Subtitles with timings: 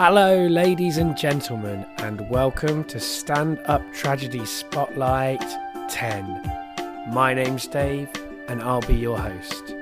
[0.00, 5.42] Hello, ladies and gentlemen, and welcome to Stand Up Tragedy Spotlight
[5.90, 6.52] 10.
[7.08, 8.08] My name's Dave,
[8.46, 9.74] and I'll be your host.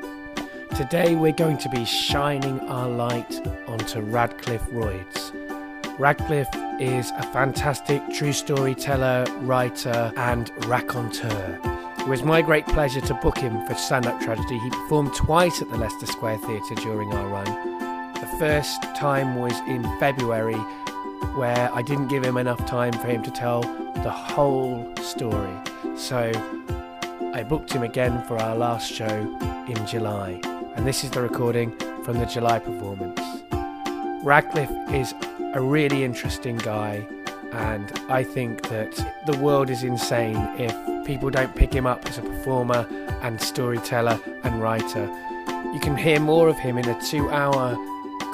[0.74, 5.32] Today, we're going to be shining our light onto Radcliffe Royds.
[5.98, 6.48] Radcliffe
[6.80, 11.60] is a fantastic true storyteller, writer, and raconteur.
[11.98, 14.58] It was my great pleasure to book him for Stand Up Tragedy.
[14.60, 17.95] He performed twice at the Leicester Square Theatre during our run.
[18.20, 20.60] The first time was in February,
[21.36, 23.60] where I didn't give him enough time for him to tell
[24.02, 25.54] the whole story.
[25.96, 26.32] So
[27.34, 29.06] I booked him again for our last show
[29.68, 30.40] in July.
[30.76, 33.20] And this is the recording from the July performance.
[34.24, 35.14] Radcliffe is
[35.52, 37.06] a really interesting guy,
[37.52, 38.94] and I think that
[39.26, 40.74] the world is insane if
[41.06, 42.86] people don't pick him up as a performer
[43.22, 45.06] and storyteller and writer.
[45.72, 47.76] You can hear more of him in a two hour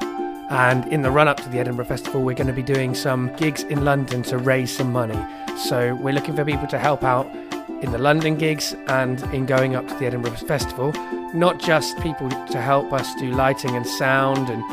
[0.49, 3.33] And in the run up to the Edinburgh Festival, we're going to be doing some
[3.35, 5.19] gigs in London to raise some money.
[5.57, 7.29] So we're looking for people to help out
[7.81, 10.93] in the London gigs and in going up to the Edinburgh Festival.
[11.33, 14.63] Not just people to help us do lighting and sound and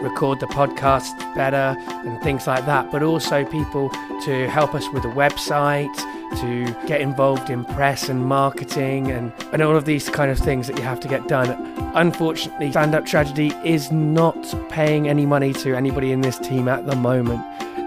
[0.00, 3.90] record the podcast better and things like that, but also people
[4.24, 5.94] to help us with a website,
[6.40, 10.66] to get involved in press and marketing and, and all of these kind of things
[10.66, 11.50] that you have to get done.
[11.94, 14.36] Unfortunately, Stand Up Tragedy is not
[14.68, 17.42] paying any money to anybody in this team at the moment.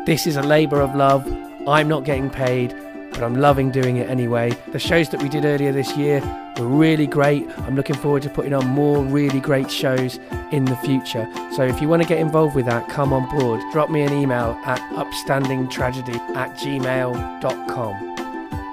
[0.06, 1.26] This is a labour of love.
[1.68, 2.76] I'm not getting paid,
[3.12, 4.52] but I'm loving doing it anyway.
[4.74, 6.22] The shows that we did earlier this year
[6.60, 7.48] really great.
[7.60, 10.20] I'm looking forward to putting on more really great shows
[10.52, 11.28] in the future.
[11.56, 13.62] So if you want to get involved with that, come on board.
[13.72, 18.14] Drop me an email at upstandingtragedy at gmail.com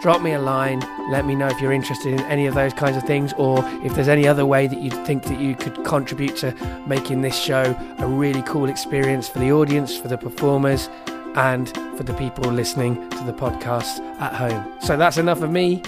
[0.01, 0.81] drop me a line.
[1.11, 3.95] Let me know if you're interested in any of those kinds of things, or if
[3.95, 6.55] there's any other way that you think that you could contribute to
[6.87, 10.89] making this show a really cool experience for the audience, for the performers,
[11.35, 14.81] and for the people listening to the podcast at home.
[14.81, 15.83] So that's enough of me.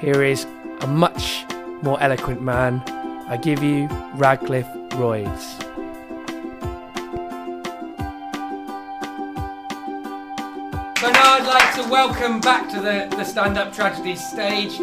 [0.00, 0.46] Here is
[0.80, 1.44] a much
[1.82, 2.82] more eloquent man.
[3.28, 5.58] I give you Radcliffe Royds.
[11.00, 14.80] So now I'd like to welcome back to the, the stand up tragedy stage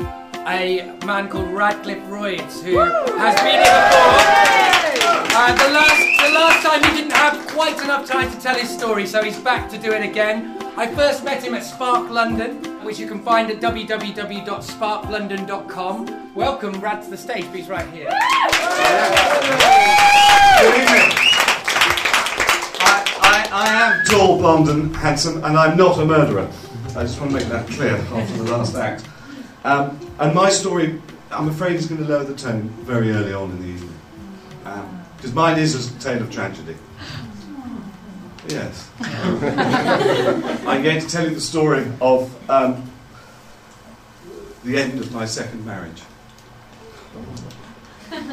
[0.47, 2.85] a man called Radcliffe Royds, who Woo!
[3.17, 5.17] has been here before.
[5.39, 8.69] Uh, the, last, the last time he didn't have quite enough time to tell his
[8.69, 10.57] story, so he's back to do it again.
[10.77, 16.35] I first met him at Spark London, which you can find at www.sparklondon.com.
[16.35, 17.45] Welcome, Rad, to the stage.
[17.53, 18.11] He's right here.
[20.59, 21.11] Good evening.
[23.49, 26.49] I am tall, blonde, and handsome, and I'm not a murderer.
[26.95, 29.05] I just want to make that clear after the last act.
[29.63, 31.01] Um, and my story,
[31.31, 33.93] I'm afraid, is going to lower the tone very early on in the evening.
[35.15, 36.75] Because um, mine is a tale of tragedy.
[38.49, 38.89] Yes.
[38.99, 42.89] I'm going to tell you the story of um,
[44.63, 46.01] the end of my second marriage.
[48.09, 48.23] The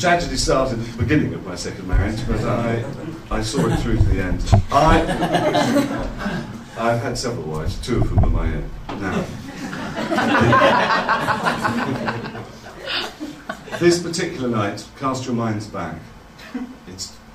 [0.00, 2.82] tragedy started at the beginning of my second marriage, but I,
[3.30, 4.42] I saw it through to the end.
[4.72, 5.02] I,
[6.78, 9.24] I've had several wives, two of whom are my own now.
[13.78, 15.96] this particular night, cast your minds back.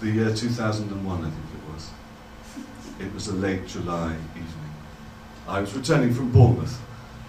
[0.02, 1.90] The year 2001, I think it was.
[3.00, 4.74] It was a late July evening.
[5.48, 6.78] I was returning from Bournemouth,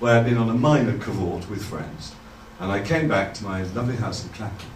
[0.01, 2.15] where I'd been on a minor cavort with friends.
[2.59, 4.71] And I came back to my lovely house in Clapham.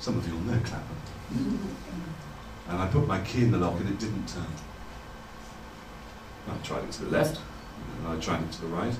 [0.00, 0.96] Some of you will know Clapham.
[2.68, 4.46] And I put my key in the lock and it didn't turn.
[6.46, 7.40] I tried it to the left,
[7.98, 8.94] and I tried it to the right.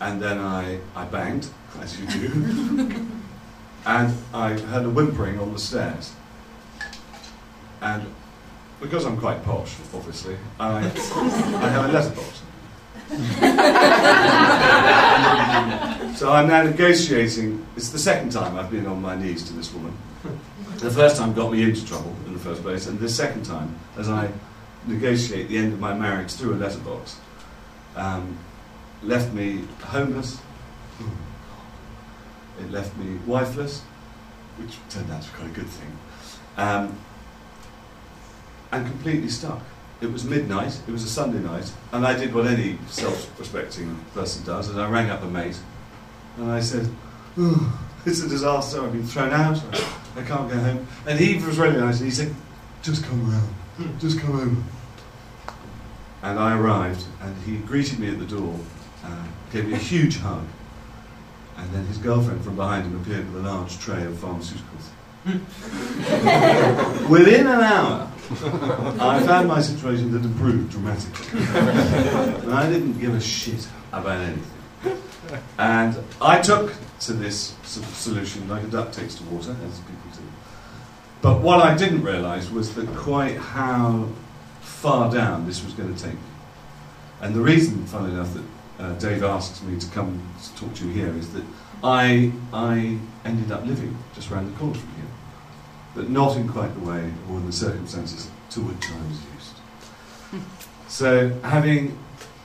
[0.00, 1.48] And then I, I banged,
[1.80, 2.26] as you do.
[3.86, 6.12] and I heard a whimpering on the stairs.
[7.80, 8.06] And
[8.80, 10.80] because I'm quite posh, obviously, I, I
[11.68, 12.42] have a letterbox.
[16.18, 17.66] so I'm now negotiating.
[17.76, 19.96] It's the second time I've been on my knees to this woman.
[20.76, 23.74] The first time got me into trouble in the first place, and the second time,
[23.96, 24.30] as I
[24.86, 27.16] negotiate the end of my marriage through a letterbox,
[27.96, 28.38] um,
[29.02, 30.38] left me homeless,
[32.60, 33.82] It left me wifeless,
[34.56, 35.98] which turned out to be quite a good thing,
[36.56, 36.98] um,
[38.72, 39.62] and completely stuck.
[40.00, 43.98] It was midnight, it was a Sunday night, and I did what any self respecting
[44.14, 45.58] person does, and I rang up a mate
[46.36, 46.88] and I said,
[47.36, 49.60] oh, It's a disaster, I've been thrown out,
[50.16, 50.86] I can't go home.
[51.06, 52.32] And he was really nice, and he said,
[52.82, 53.54] Just come around,
[54.00, 54.62] just come over.
[56.22, 58.58] And I arrived, and he greeted me at the door,
[59.04, 60.44] uh, gave me a huge hug,
[61.56, 64.90] and then his girlfriend from behind him appeared with a large tray of pharmaceuticals.
[67.10, 68.10] Within an hour,
[69.00, 71.38] I found my situation had improved dramatically.
[71.40, 75.02] and I didn't give a shit about anything.
[75.58, 80.22] And I took to this solution like a duck takes to water, as people do.
[81.22, 84.08] But what I didn't realise was that quite how
[84.60, 86.20] far down this was going to take me.
[87.20, 88.44] And the reason, funnily enough, that
[88.78, 91.44] uh, Dave asked me to come to talk to you here is that
[91.82, 95.07] I, I ended up living just around the corner from here,
[95.98, 99.56] but not in quite the way or in the circumstances to which I was used.
[100.30, 100.38] Hmm.
[100.86, 101.98] so, having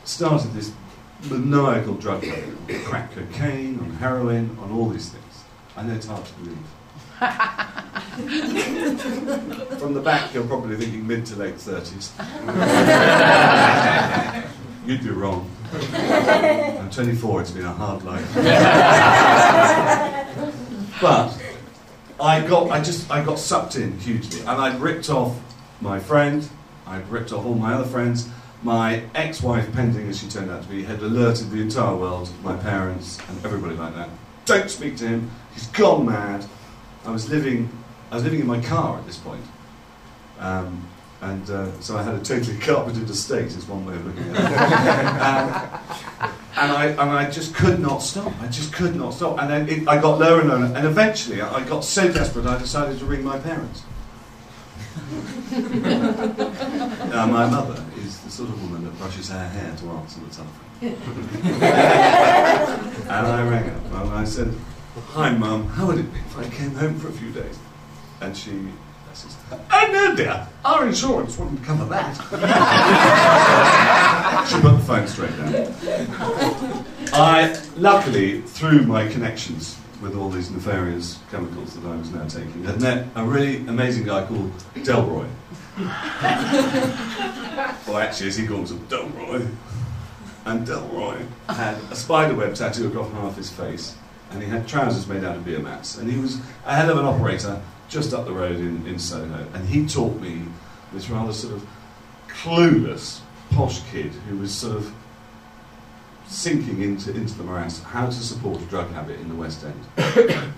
[0.06, 0.72] started this
[1.30, 5.44] maniacal drug habit, crack cocaine, on heroin, on all these things,
[5.78, 6.58] I know it's hard to believe.
[9.80, 12.10] From the back, you're probably thinking mid to late 30s.
[14.88, 15.48] You'd be wrong.
[15.94, 18.34] I'm 24, it's been a hard life.
[21.02, 21.38] but
[22.20, 25.40] I got, I just, I got sucked in hugely, and I'd ripped off
[25.82, 26.48] my friend,
[26.86, 28.30] I'd ripped off all my other friends.
[28.62, 32.56] My ex-wife, pending as she turned out to be, had alerted the entire world, my
[32.56, 34.10] parents, and everybody like that.
[34.46, 35.32] Don't speak to him.
[35.54, 36.46] He's gone mad.
[37.06, 37.70] I was living,
[38.10, 39.44] I was living in my car at this point.
[40.40, 40.88] Um,
[41.20, 45.82] and uh, so I had a totally carpeted estate, is one way of looking at
[46.22, 46.24] it.
[46.24, 48.32] um, and, I, and I just could not stop.
[48.42, 49.40] I just could not stop.
[49.40, 50.66] And then it, I got lower and lower.
[50.66, 53.84] And eventually I got so desperate I decided to ring my parents.
[55.52, 60.30] now, my mother is the sort of woman that brushes her hair to answer the
[60.30, 60.64] telephone.
[63.04, 64.54] and I rang up and I said,
[64.96, 67.58] Hi, Mum, how would it be if I came home for a few days?
[68.22, 68.68] And she
[69.72, 72.14] Oh, no, dear, our insurance wouldn't cover that.
[74.50, 75.54] she put the phone straight down.
[77.14, 82.64] I, luckily, through my connections with all these nefarious chemicals that I was now taking,
[82.64, 85.28] had met a really amazing guy called Delroy.
[87.88, 89.48] well, actually, as he calls him, Delroy.
[90.46, 93.96] And Delroy had a spiderweb tattoo across half his face
[94.34, 95.98] and he had trousers made out of beer mats.
[95.98, 97.62] And he was a hell of an operator
[97.94, 99.48] just up the road in, in Soho.
[99.54, 100.42] And he taught me
[100.92, 101.66] this rather sort of
[102.28, 104.94] clueless, posh kid who was sort of
[106.28, 109.86] sinking into, into the morass how to support a drug habit in the West End.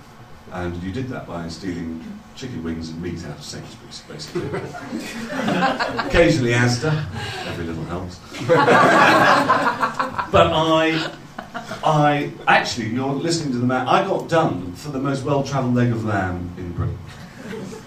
[0.54, 2.02] and you did that by stealing
[2.38, 4.48] chicken wings and meat out of Sainsbury's, basically.
[6.08, 7.06] Occasionally Asda,
[7.48, 8.20] every little helps.
[8.48, 8.58] but
[10.54, 11.12] I
[11.84, 13.88] I actually, you're listening to the man.
[13.88, 16.98] I got done for the most well-travelled leg of lamb in Britain.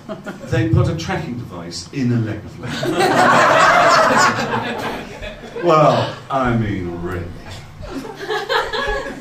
[0.49, 2.73] They put a tracking device in a leg of lamb.
[5.65, 7.27] well, I mean, really.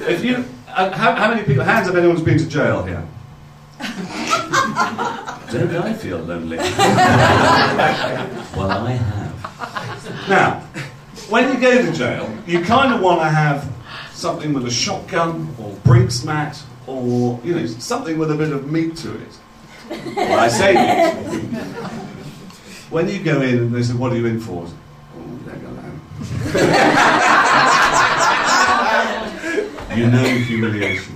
[0.08, 1.66] If you, uh, how, how, many people?
[1.66, 3.06] Hands up, anyone's been to jail here?
[5.52, 6.56] Don't I feel lonely?
[8.56, 10.30] well, I have.
[10.30, 10.62] Now,
[11.30, 13.70] when you go to jail, you kind of want to have
[14.14, 18.72] something with a shotgun or Brinks mat or you know something with a bit of
[18.72, 19.38] meat to it.
[19.90, 20.76] Well, I say.
[22.90, 24.66] When you go in and they say, "What are you in for?"
[25.16, 25.38] Oh,
[29.96, 31.16] you know humiliation.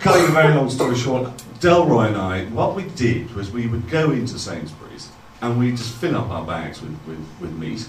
[0.00, 3.88] Cutting a very long story short, Delroy and I, what we did was we would
[3.90, 5.08] go into Sainsbury's
[5.40, 7.88] and we just fill up our bags with, with, with meat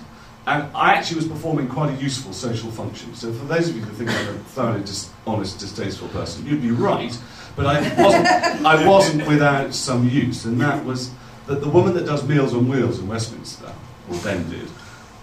[0.50, 3.14] and I actually was performing quite a useful social function.
[3.14, 6.72] So for those of you who think I'm a thoroughly dishonest, distasteful person, you'd be
[6.72, 7.16] right.
[7.56, 8.28] But I wasn't,
[8.66, 11.12] I wasn't without some use, and that was
[11.46, 13.72] that the woman that does Meals on Wheels in Westminster,
[14.10, 14.70] or then did,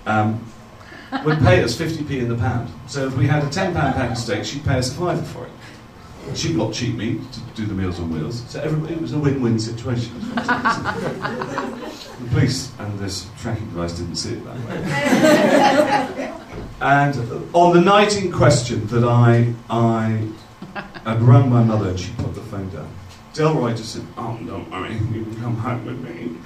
[0.07, 0.45] um,
[1.25, 2.69] would pay us 50p in the pound.
[2.87, 5.47] So if we had a £10 pack of steak, she'd pay us a fiver for
[5.47, 5.53] it.
[6.35, 9.19] She got cheap meat to do the Meals on Wheels, so everybody, it was a
[9.19, 10.13] win-win situation.
[12.17, 14.57] The police and this tracking device didn't see it that
[16.17, 16.33] way.
[16.81, 17.15] and
[17.55, 20.27] on the night in question that I, I
[21.05, 22.91] had rung my mother and she put the phone down,
[23.35, 26.37] Delroy just said, Oh, don't worry, you can come home with me.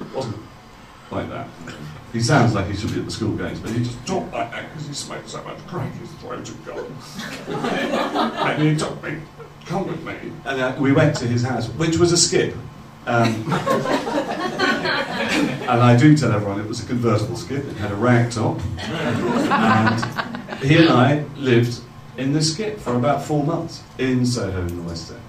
[0.00, 0.38] It wasn't
[1.10, 1.48] like that.
[2.12, 4.50] He sounds like he should be at the school games, but he just talked like
[4.52, 6.96] that because he smoked so much crack his throat had gone.
[8.48, 9.18] and he took me,
[9.66, 10.14] come with me.
[10.44, 12.54] And uh, we went to his house, which was a skip.
[13.06, 13.52] Um,
[15.68, 18.60] and I do tell everyone it was a convertible skip, it had a rag top.
[18.78, 21.80] And he and I lived
[22.16, 25.20] in this skip for about four months in Soho in the West End.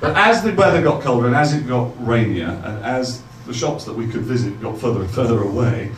[0.00, 3.84] But as the weather got colder and as it got rainier, and as the shops
[3.84, 5.92] that we could visit got further and further away,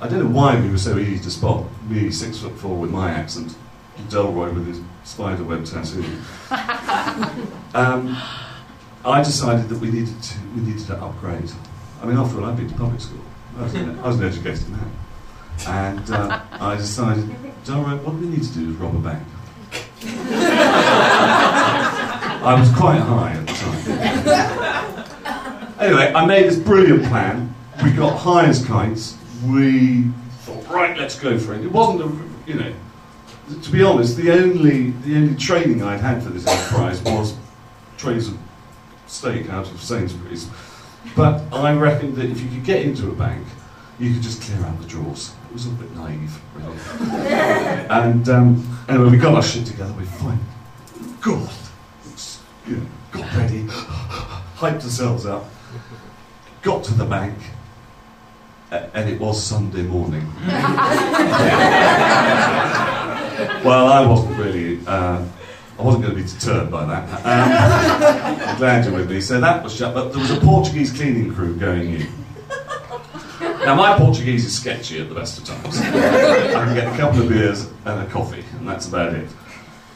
[0.00, 1.64] I don't know why we were so easy to spot.
[1.88, 3.54] Me, six foot four with my accent,
[4.08, 6.04] Delroy with his spider web tattoo.
[7.72, 8.20] Um,
[9.04, 11.52] I decided that we needed to we needed to upgrade.
[12.02, 13.20] I mean, after all, I'd been to public school.
[13.56, 14.90] I was an, I was an educated man,
[15.68, 17.26] and uh, I decided,
[17.64, 19.22] Delroy, what we need to do is rob a bank.
[22.42, 23.49] I was quite high at the time.
[25.80, 27.54] Anyway, I made this brilliant plan.
[27.82, 29.16] We got high as kites.
[29.46, 30.04] We
[30.40, 31.62] thought, right, let's go for it.
[31.62, 32.72] It wasn't a, you know,
[33.62, 37.34] to be honest, the only the only training I'd had for this enterprise was
[37.96, 38.38] trays of
[39.06, 40.48] steak out of Sainsbury's.
[41.16, 43.46] But I reckoned that if you could get into a bank,
[43.98, 45.32] you could just clear out the drawers.
[45.48, 46.78] It was a bit naive, really.
[47.90, 49.92] and um, anyway, we got our shit together.
[49.94, 50.38] We fine.
[51.20, 51.50] God,
[52.66, 53.64] you know, got ready,
[54.56, 55.50] hyped ourselves up,
[56.62, 57.36] got to the bank,
[58.70, 60.26] and it was Sunday morning.
[63.64, 64.80] well, I wasn't really.
[64.86, 65.24] Uh,
[65.78, 67.08] I wasn't going to be deterred by that.
[67.24, 69.22] Um, I'm glad you're with me.
[69.22, 72.06] So that was shut, but there was a Portuguese cleaning crew going in.
[73.40, 75.78] Now, my Portuguese is sketchy at the best of times.
[75.80, 79.28] I can get a couple of beers and a coffee, and that's about it.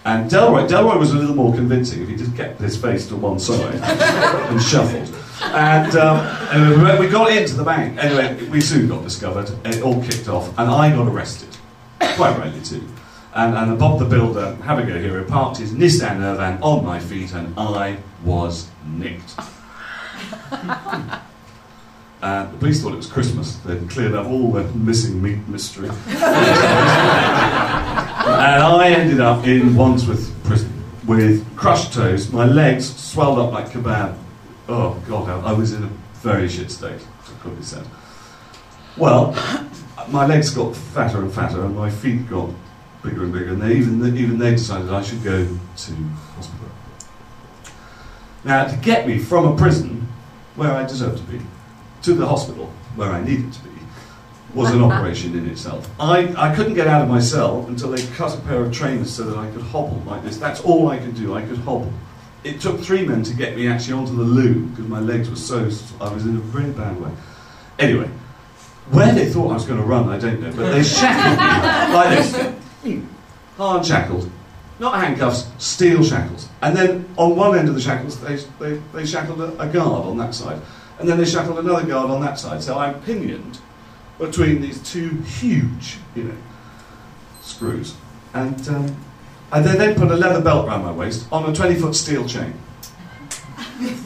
[0.06, 3.16] And Delroy, Delroy was a little more convincing if he just kept his face to
[3.16, 5.08] one side and shuffled.
[5.42, 7.98] And um, we got into the bank.
[7.98, 9.50] Anyway, we soon got discovered.
[9.64, 11.56] It all kicked off, and I got arrested.
[11.98, 12.86] Quite rightly, too.
[13.34, 17.00] And, and Bob the Builder, have a go here, parked his Nissan Navara on my
[17.00, 19.34] feet, and I was nicked.
[22.22, 23.56] Uh, the police thought it was Christmas.
[23.56, 25.90] They'd cleared up all the missing meat mystery.
[26.08, 26.16] and
[28.26, 30.74] I ended up in Wandsworth prison
[31.06, 34.16] with crushed toes, my legs swelled up like kebab.
[34.68, 37.86] Oh, God, I was in a very shit state, to quickly said.
[38.96, 39.32] Well,
[40.08, 42.50] my legs got fatter and fatter, and my feet got
[43.02, 45.92] bigger and bigger, and they, even, even they decided I should go to
[46.36, 46.68] hospital.
[48.44, 50.08] Now, to get me from a prison,
[50.56, 51.40] where I deserved to be,
[52.02, 52.66] to the hospital
[52.96, 53.70] where I needed to be
[54.54, 55.90] was an operation in itself.
[55.98, 59.12] I, I couldn't get out of my cell until they cut a pair of trainers
[59.12, 60.36] so that I could hobble like this.
[60.36, 61.34] That's all I could do.
[61.34, 61.92] I could hobble.
[62.44, 65.36] It took three men to get me actually onto the loo because my legs were
[65.36, 65.70] so.
[66.00, 67.10] I was in a very bad way.
[67.78, 68.08] Anyway,
[68.90, 71.94] where they thought I was going to run, I don't know, but they shackled me
[71.94, 73.04] like this.
[73.56, 74.30] Hard shackled.
[74.78, 76.48] Not handcuffs, steel shackles.
[76.60, 80.06] And then on one end of the shackles, they, they, they shackled a, a guard
[80.06, 80.60] on that side
[80.98, 82.62] and then they shackled another guard on that side.
[82.62, 83.58] So I'm pinioned
[84.18, 86.36] between these two huge, you know,
[87.42, 87.94] screws.
[88.32, 88.96] And, um,
[89.54, 92.26] and they then put a leather belt around my waist on a 20 foot steel
[92.26, 92.52] chain.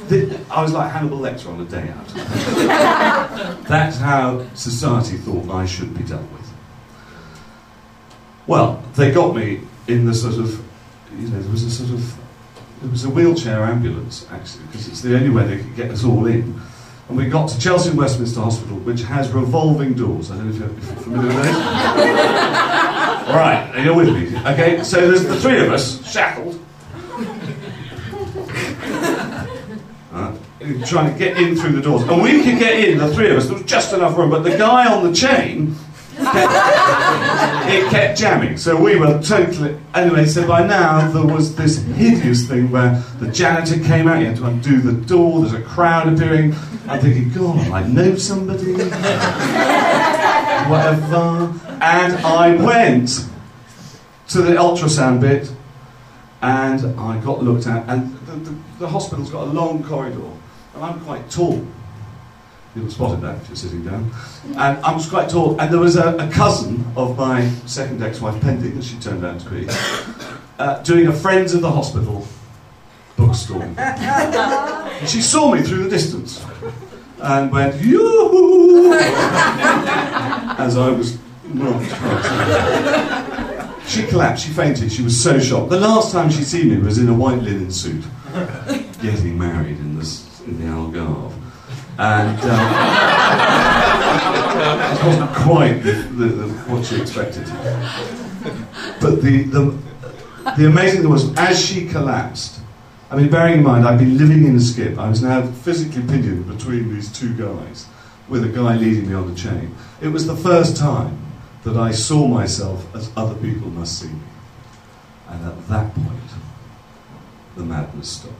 [0.09, 2.07] the, I was like Hannibal Lecter on a day out.
[3.67, 6.53] That's how society thought I should be dealt with.
[8.47, 10.63] Well, they got me in the sort of,
[11.19, 12.19] you know, there was a sort of,
[12.83, 16.05] there was a wheelchair ambulance actually, because it's the only way they could get us
[16.05, 16.61] all in.
[17.09, 20.31] And we got to Chelsea and Westminster Hospital, which has revolving doors.
[20.31, 22.75] I don't know if you're, if you're familiar with those.
[23.35, 24.37] right, you're with me.
[24.39, 26.59] Okay, so there's the three of us, shackled.
[30.13, 30.35] Uh,
[30.87, 32.03] trying to get in through the doors.
[32.03, 34.43] And we could get in, the three of us, there was just enough room, but
[34.43, 35.77] the guy on the chain
[36.21, 38.57] it kept jamming.
[38.57, 39.79] So we were totally.
[39.95, 44.27] Anyway, so by now there was this hideous thing where the janitor came out, you
[44.27, 46.57] had to undo the door, there's a crowd appearing.
[46.89, 48.73] I'm thinking, God, I know somebody.
[50.67, 51.55] Whatever.
[51.81, 53.29] And I went
[54.29, 55.51] to the ultrasound bit
[56.41, 60.31] and I got looked at, and the, the, the hospital's got a long corridor,
[60.75, 61.67] and I'm quite tall.
[62.75, 64.13] You'll have spotted that if you're sitting down.
[64.45, 65.61] And I was quite tall.
[65.61, 69.41] And there was a, a cousin of my second ex-wife, Pending, as she turned out
[69.41, 69.67] to be,
[70.59, 72.27] uh, doing a Friends of the Hospital
[73.17, 73.63] bookstore.
[75.07, 76.45] she saw me through the distance
[77.21, 78.93] and went, yoo
[80.59, 81.83] as I was not.
[83.89, 85.71] She collapsed, she fainted, she was so shocked.
[85.71, 88.05] The last time she'd seen me was in a white linen suit,
[89.01, 91.33] getting married in, this, in the Algarve.
[91.97, 92.61] And um,
[94.93, 97.47] it wasn't quite the, the, the, what you expected.
[99.01, 99.75] But the, the,
[100.59, 102.61] the amazing thing was, as she collapsed,
[103.11, 104.99] I mean, bearing in mind, I'd been living in a skip.
[104.99, 107.87] I was now physically pinioned between these two guys,
[108.29, 109.75] with a guy leading me on the chain.
[110.01, 111.19] It was the first time
[111.65, 114.21] that I saw myself as other people must see me.
[115.29, 116.23] And at that point,
[117.57, 118.35] the madness stopped.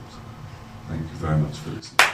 [0.87, 2.08] Thank you very much for listening.